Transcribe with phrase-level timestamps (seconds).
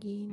[0.00, 0.32] Pagi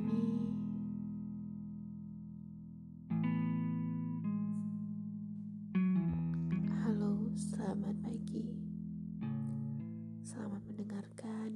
[6.72, 8.48] Halo, selamat pagi
[10.24, 11.52] Selamat mendengarkan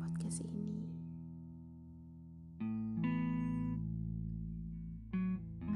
[0.00, 0.88] podcast ini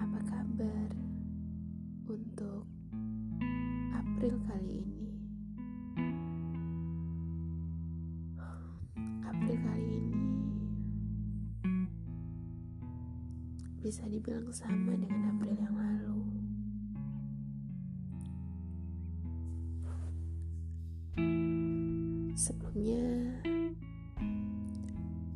[0.00, 0.90] Apa kabar
[2.08, 2.64] untuk
[3.92, 4.77] April kali ini?
[13.78, 16.18] Bisa dibilang sama dengan April yang lalu.
[22.34, 23.06] Sebelumnya,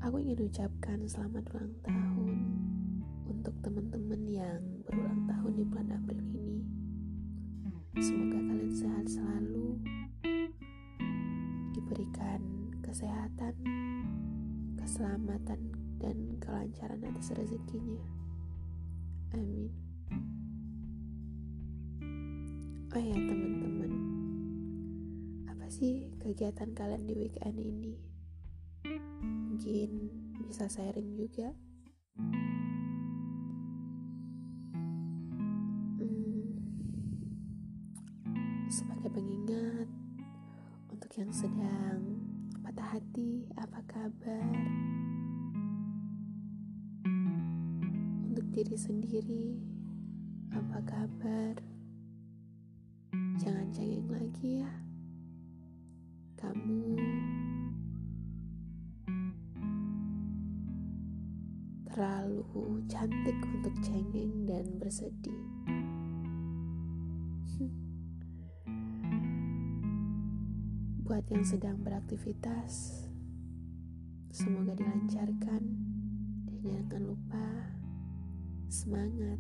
[0.03, 2.39] aku ingin ucapkan selamat ulang tahun
[3.31, 6.67] untuk teman-teman yang berulang tahun di bulan April ini.
[8.03, 9.79] Semoga kalian sehat selalu,
[11.79, 12.43] diberikan
[12.83, 13.55] kesehatan,
[14.83, 15.61] keselamatan,
[16.03, 18.22] dan kelancaran atas rezekinya.
[19.33, 19.73] Amin.
[22.93, 23.93] Oh ya teman-teman,
[25.49, 27.97] apa sih kegiatan kalian di weekend ini?
[29.25, 29.91] Mungkin
[30.45, 31.57] bisa sharing juga.
[35.97, 36.53] Hmm,
[38.69, 39.89] sebagai pengingat
[40.93, 42.21] untuk yang sedang
[42.61, 45.02] patah hati, apa kabar?
[48.53, 49.57] Diri sendiri,
[50.53, 51.57] apa kabar?
[53.41, 54.69] Jangan cengeng lagi ya.
[56.37, 57.01] Kamu
[61.89, 65.49] terlalu cantik untuk cengeng dan bersedih.
[71.09, 73.09] Buat yang sedang beraktivitas,
[74.29, 75.63] semoga dilancarkan
[76.45, 77.52] dan jangan lupa
[78.73, 79.37] semangat.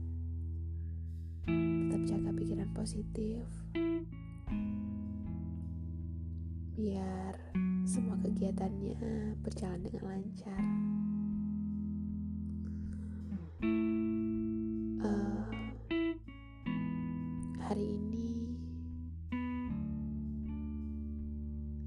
[1.48, 3.48] Tetap jaga pikiran positif.
[6.76, 7.32] Biar
[7.88, 10.62] semua kegiatannya berjalan dengan lancar.
[15.00, 15.44] Eh,
[17.56, 18.52] hari ini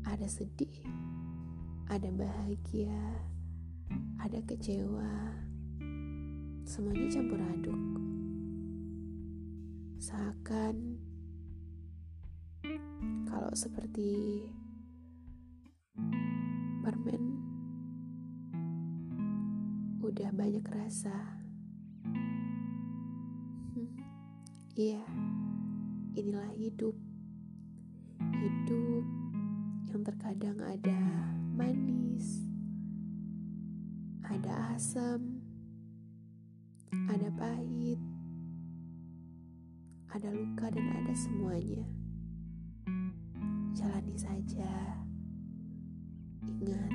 [0.02, 0.82] ada sedih,
[1.94, 3.22] ada bahagia,
[4.18, 5.45] ada kecewa,
[6.66, 7.78] semuanya campur aduk.
[10.02, 10.98] Seakan
[13.30, 14.42] kalau seperti
[16.82, 17.38] permen
[20.02, 21.38] udah banyak rasa.
[23.78, 23.94] Hmm,
[24.74, 25.06] Iya,
[26.18, 26.98] inilah hidup.
[28.42, 29.06] Hidup
[29.94, 31.02] yang terkadang ada
[31.54, 32.42] manis,
[34.26, 35.35] ada asam,
[40.16, 41.84] ada luka dan ada semuanya.
[43.76, 44.72] Jalani saja.
[46.40, 46.94] Ingat,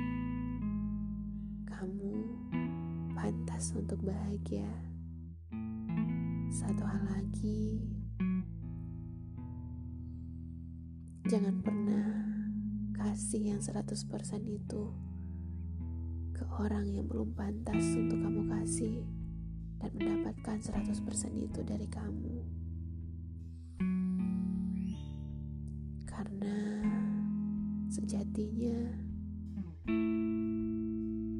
[1.69, 2.17] kamu
[3.13, 4.65] pantas untuk bahagia.
[6.49, 7.85] Satu hal lagi,
[11.29, 12.09] jangan pernah
[12.97, 14.01] kasih yang 100%
[14.49, 14.83] itu
[16.33, 19.05] ke orang yang belum pantas untuk kamu kasih
[19.77, 21.05] dan mendapatkan 100%
[21.37, 22.60] itu dari kamu.
[28.11, 28.75] Sejatinya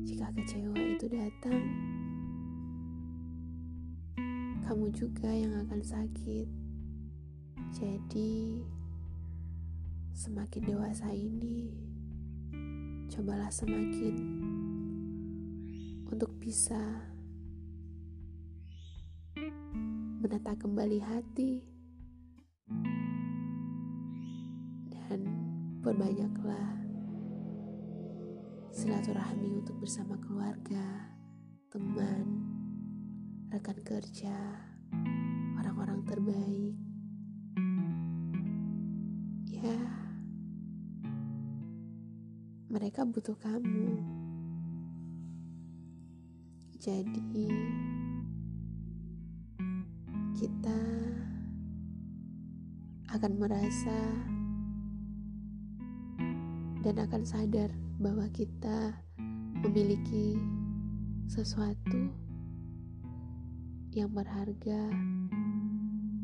[0.08, 1.60] jika kecewa itu datang,
[4.64, 6.48] kamu juga yang akan sakit.
[7.76, 8.64] Jadi,
[10.16, 11.76] semakin dewasa ini,
[13.12, 14.16] cobalah semakin
[16.08, 16.80] untuk bisa
[20.24, 21.71] menata kembali hati
[25.92, 26.72] perbanyaklah
[28.72, 31.12] silaturahmi untuk bersama keluarga,
[31.68, 32.48] teman,
[33.52, 34.32] rekan kerja,
[35.60, 36.80] orang-orang terbaik.
[39.52, 39.84] Ya,
[42.72, 44.00] mereka butuh kamu.
[46.80, 47.52] Jadi,
[50.40, 50.82] kita
[53.12, 54.31] akan merasa
[56.82, 57.70] dan akan sadar
[58.02, 58.98] bahwa kita
[59.62, 60.42] memiliki
[61.30, 62.10] sesuatu
[63.94, 64.90] yang berharga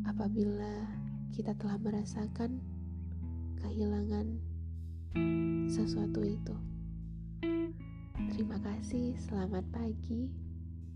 [0.09, 0.89] apabila
[1.29, 2.57] kita telah merasakan
[3.61, 4.41] kehilangan
[5.69, 6.55] sesuatu itu.
[8.33, 10.33] Terima kasih, selamat pagi,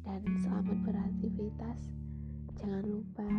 [0.02, 1.80] dan selamat beraktivitas.
[2.58, 3.30] Jangan lupa